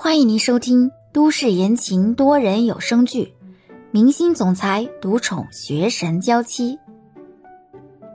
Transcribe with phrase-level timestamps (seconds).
[0.00, 3.34] 欢迎您收听都市言情多人有声剧
[3.90, 6.76] 《明星总裁独宠学神娇妻》，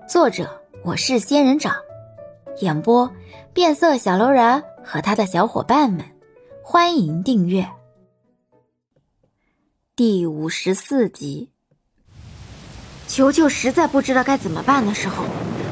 [0.08, 1.76] 作者我是仙人掌，
[2.62, 3.12] 演播
[3.52, 6.06] 变色小楼人和他的小伙伴们。
[6.64, 7.70] 欢迎订阅
[9.94, 11.50] 第五十四集。
[13.10, 15.26] 球球实在不知道该怎么办的时候，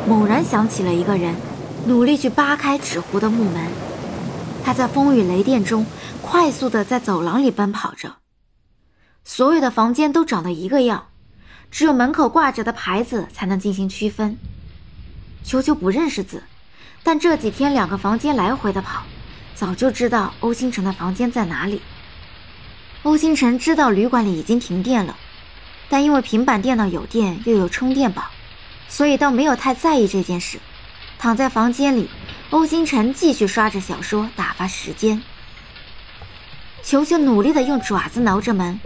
[0.05, 1.33] 猛然想起了一个人，
[1.87, 3.90] 努力去扒开纸糊的木门。
[4.63, 5.85] 他在风雨雷电中。
[6.23, 8.17] 快速的在走廊里奔跑着，
[9.25, 11.07] 所有的房间都长得一个样，
[11.71, 14.37] 只有门口挂着的牌子才能进行区分。
[15.43, 16.43] 球球不认识字，
[17.03, 19.03] 但这几天两个房间来回的跑，
[19.55, 21.81] 早就知道欧星辰的房间在哪里。
[23.03, 25.17] 欧星辰知道旅馆里已经停电了，
[25.89, 28.25] 但因为平板电脑有电又有充电宝，
[28.87, 30.59] 所以倒没有太在意这件事。
[31.17, 32.09] 躺在房间里，
[32.51, 35.23] 欧星辰继续刷着小说打发时间。
[36.83, 38.77] 球球努力的用爪子挠着门，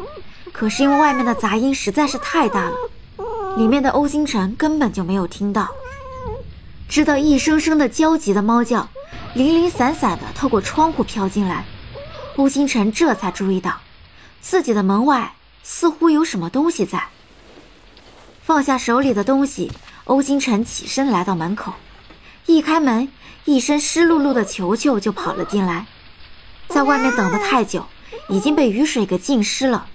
[0.51, 2.75] 可是因为外面的杂音实在是太大了，
[3.57, 5.67] 里面的欧星辰根本就没有听到。
[6.87, 8.87] 直到一声声的焦急的猫叫，
[9.33, 11.65] 零零散散的透过窗户飘进来，
[12.35, 13.81] 欧星辰这才注意到，
[14.41, 17.07] 自己的门外似乎有什么东西在。
[18.43, 19.71] 放下手里的东西，
[20.03, 21.73] 欧星辰起身来到门口，
[22.45, 23.09] 一开门，
[23.45, 25.87] 一身湿漉漉的球球就跑了进来。
[26.67, 27.85] 在外面等得太久，
[28.29, 29.87] 已经被雨水给浸湿了。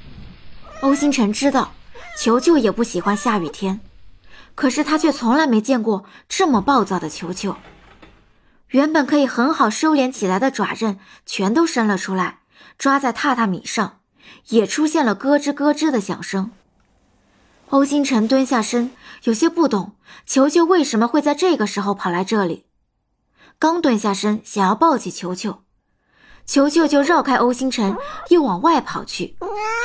[0.81, 1.73] 欧星辰知道，
[2.19, 3.81] 球球也不喜欢下雨天，
[4.55, 7.57] 可是他却从来没见过这么暴躁的球球。
[8.69, 12.39] 原本可以很好收敛起来的爪刃全都伸了出来，
[12.79, 13.99] 抓在榻榻米上，
[14.49, 16.51] 也出现了咯吱咯吱的响声。
[17.71, 18.91] 欧星辰蹲下身，
[19.23, 22.67] 有些不懂球球为什么会在这个时候跑来这里。
[23.61, 25.63] 刚蹲下身，想要抱起球球。
[26.45, 27.97] 球球就绕开欧星辰，
[28.31, 29.37] 又往外跑去，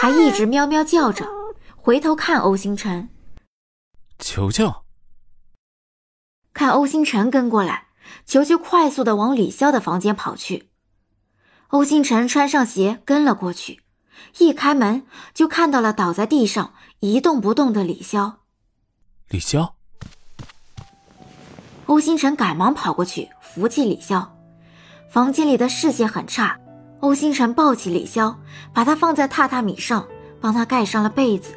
[0.01, 1.27] 还一直喵喵叫着，
[1.75, 3.09] 回头看欧星辰。
[4.17, 4.77] 球球
[6.53, 7.89] 看欧星辰跟过来，
[8.25, 10.71] 球球快速的往李潇的房间跑去。
[11.67, 13.83] 欧星辰穿上鞋跟了过去，
[14.39, 18.33] 一开门就看到了倒在地上一动不动的李潇。
[19.29, 19.71] 李潇，
[21.85, 24.27] 欧星辰赶忙跑过去扶起李潇。
[25.09, 26.59] 房间里的视线很差，
[26.99, 28.35] 欧星辰抱起李潇，
[28.73, 30.07] 把他放在榻榻米上，
[30.41, 31.53] 帮他盖上了被子。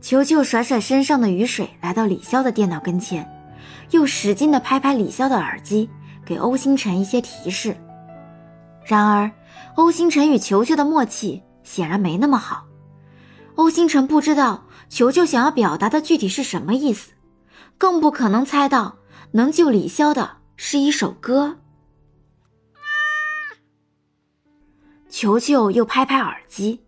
[0.00, 3.26] 球球甩甩身上的雨水，来到李潇的电脑跟前，
[3.90, 5.88] 又使劲的拍拍李潇的耳机，
[6.26, 7.74] 给欧星辰一些提示。
[8.84, 9.30] 然而，
[9.76, 12.66] 欧星辰与球球的默契显然没那么好。
[13.54, 17.12] 欧星辰不知道球球想要表达的具体是什么意思，
[17.78, 18.98] 更不可能猜到。
[19.32, 21.58] 能救李潇的是一首歌。
[25.08, 26.84] 球球又拍拍耳机，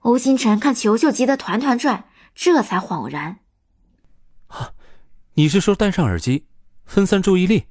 [0.00, 3.38] 欧星辰看球球急得团团转，这才恍然
[4.48, 4.72] ：“啊，
[5.34, 6.46] 你是说戴上耳机，
[6.84, 7.66] 分散注意力？”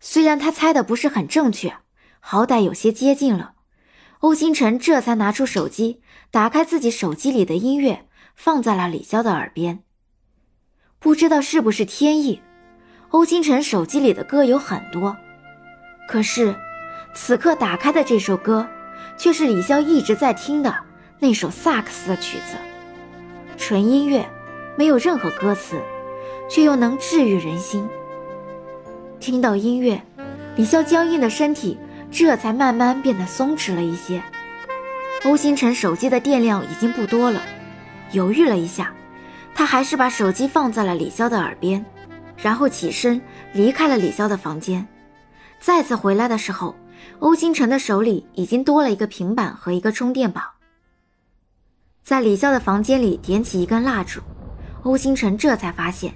[0.00, 1.74] 虽然他猜的不是很正确，
[2.20, 3.54] 好歹有些接近了。
[4.20, 6.00] 欧星辰这才拿出手机，
[6.30, 9.84] 打开自己手机里的音乐，放在了李潇的耳边。
[10.98, 12.42] 不知道是不是天意，
[13.10, 15.16] 欧星辰手机里的歌有很多，
[16.08, 16.54] 可是
[17.14, 18.68] 此刻打开的这首歌，
[19.16, 20.74] 却是李潇一直在听的
[21.20, 22.56] 那首萨克斯的曲子，
[23.56, 24.28] 纯音乐，
[24.76, 25.80] 没有任何歌词，
[26.48, 27.88] 却又能治愈人心。
[29.20, 30.02] 听到音乐，
[30.56, 31.76] 李潇僵硬的身体
[32.10, 34.22] 这才慢慢变得松弛了一些。
[35.24, 37.42] 欧星辰手机的电量已经不多了，
[38.12, 38.92] 犹豫了一下。
[39.54, 41.84] 他还是把手机放在了李潇的耳边，
[42.36, 43.20] 然后起身
[43.52, 44.86] 离开了李潇的房间。
[45.58, 46.76] 再次回来的时候，
[47.18, 50.42] 欧星辰的手里已经多了一个平板和一个充电宝。
[52.04, 54.20] 在李潇的房间里点起一根蜡烛，
[54.84, 56.14] 欧星辰这才发现，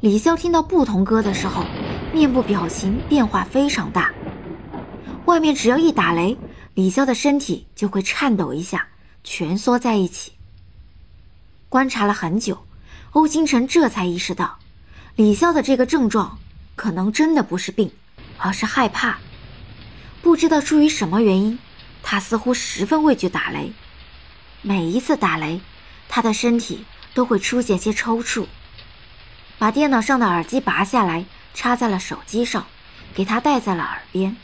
[0.00, 1.64] 李潇听到不同歌的时候，
[2.14, 4.12] 面部表情变化非常大。
[5.24, 6.36] 外面只要一打雷，
[6.74, 8.86] 李潇的身体就会颤抖一下，
[9.24, 10.30] 蜷缩在一起。
[11.68, 12.66] 观察了很久，
[13.10, 14.60] 欧星辰这才意识到，
[15.16, 16.38] 李潇的这个症状
[16.76, 17.90] 可能真的不是病，
[18.38, 19.18] 而是害怕。
[20.22, 21.58] 不知道出于什么原因，
[22.00, 23.72] 他似乎十分畏惧打雷。
[24.62, 25.60] 每一次打雷，
[26.08, 28.46] 他的身体都会出现些抽搐。
[29.58, 32.66] 把电脑上的耳机拔下来，插在了手机上，
[33.14, 34.36] 给他戴在了耳边。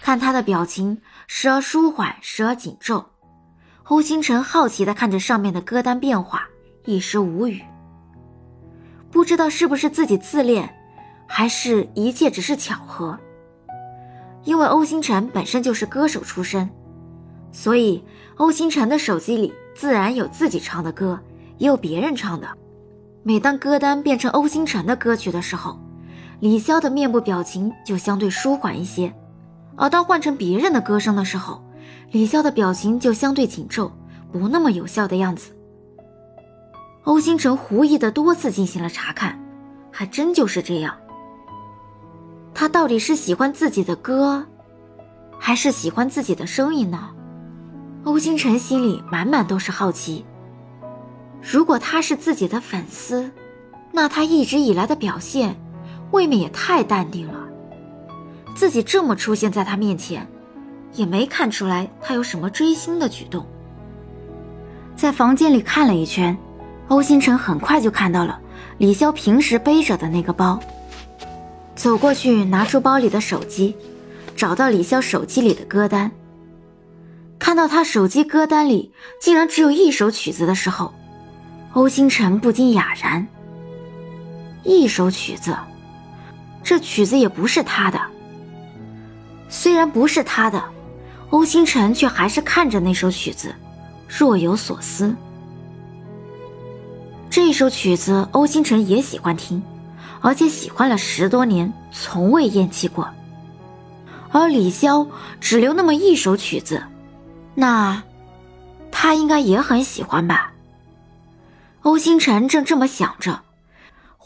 [0.00, 3.10] 看他的表情，时而舒缓，时而紧皱。
[3.84, 6.48] 欧星辰好奇地看着上面的歌单变化，
[6.84, 7.62] 一时无语。
[9.10, 10.74] 不知道是不是自己自恋，
[11.28, 13.18] 还是一切只是巧合？
[14.42, 16.68] 因为欧星辰本身就是歌手出身，
[17.52, 18.04] 所以
[18.36, 21.18] 欧星辰的手机里自然有自己唱的歌，
[21.58, 22.48] 也有别人唱的。
[23.22, 25.78] 每当歌单变成欧星辰的歌曲的时候，
[26.44, 29.10] 李潇的面部表情就相对舒缓一些；
[29.76, 31.64] 而当换成别人的歌声的时候，
[32.10, 33.90] 李潇的表情就相对紧皱，
[34.30, 35.56] 不那么有效的样子。
[37.04, 39.42] 欧星辰狐疑的多次进行了查看，
[39.90, 40.94] 还真就是这样。
[42.52, 44.44] 他到底是喜欢自己的歌，
[45.38, 47.08] 还是喜欢自己的声音呢？
[48.04, 50.26] 欧星辰心里满满都是好奇。
[51.40, 53.30] 如果他是自己的粉丝，
[53.92, 55.56] 那他一直以来的表现，
[56.10, 57.40] 未免也太淡定了。
[58.54, 60.26] 自己这么出现在他面前，
[60.92, 63.44] 也没看出来他有什么追星的举动。
[64.96, 66.36] 在房间里看了一圈。
[66.88, 68.38] 欧星辰很快就看到了
[68.76, 70.60] 李潇平时背着的那个包，
[71.74, 73.74] 走过去拿出包里的手机，
[74.36, 76.12] 找到李潇手机里的歌单。
[77.38, 80.92] 看到他手机歌单里竟然只有一首曲子的时候，
[81.72, 83.26] 欧星辰不禁哑然。
[84.62, 85.56] 一首曲子，
[86.64, 88.00] 这曲子也不是他的。
[89.48, 90.64] 虽然不是他的，
[91.30, 93.54] 欧星辰却还是看着那首曲子，
[94.08, 95.14] 若有所思。
[97.30, 99.62] 这首曲子，欧星辰也喜欢听，
[100.20, 103.08] 而且喜欢了十多年，从未厌弃过。
[104.32, 105.06] 而李潇
[105.40, 106.82] 只留那么一首曲子，
[107.54, 108.02] 那
[108.90, 110.52] 他应该也很喜欢吧？
[111.82, 113.42] 欧星辰正这么想着，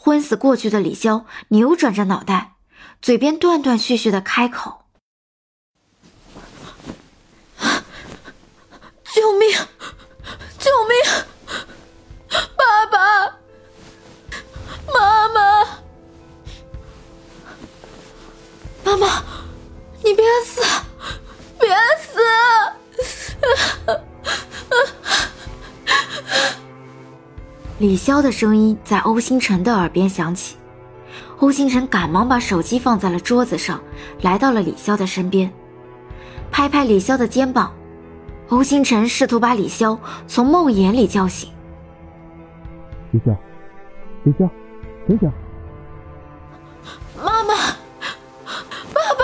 [0.01, 2.53] 昏死过去的李潇扭转着脑袋，
[3.01, 4.85] 嘴边断断续续的开口
[9.13, 9.51] ：“救命！
[10.57, 11.25] 救命！”
[27.79, 30.57] 李潇的声音在欧星辰的耳边响起，
[31.37, 33.81] 欧星辰赶忙把手机放在了桌子上，
[34.21, 35.49] 来到了李潇的身边，
[36.51, 37.73] 拍拍李潇的肩膀。
[38.49, 39.97] 欧星辰试图把李潇
[40.27, 41.49] 从梦魇里叫醒。
[43.11, 43.33] 李潇，
[44.23, 44.49] 李潇，
[45.07, 45.31] 醒醒！
[47.23, 47.55] 妈妈，
[48.93, 49.23] 爸爸，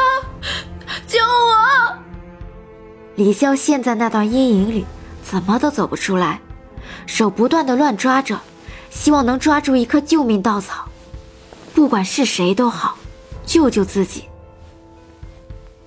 [1.05, 1.97] 救我！
[3.15, 4.85] 李潇陷在那段阴影里，
[5.23, 6.39] 怎么都走不出来，
[7.05, 8.39] 手不断的乱抓着，
[8.89, 10.89] 希望能抓住一颗救命稻草，
[11.73, 12.97] 不管是谁都好，
[13.45, 14.25] 救救自己。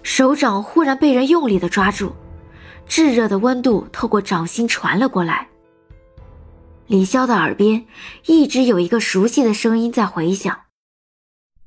[0.02, 2.14] 手掌忽然被人用力的抓住，
[2.86, 5.48] 炙热的温度透过掌心传了过来。
[6.86, 7.84] 李潇的耳边
[8.24, 10.58] 一直有一个熟悉的声音在回响：“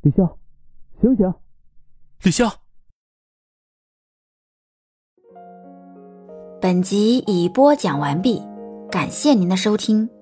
[0.01, 0.35] 李潇，
[0.99, 1.33] 醒醒！
[2.23, 2.51] 李潇。”
[6.59, 8.41] 本集已播讲完毕，
[8.91, 10.20] 感谢您的收听。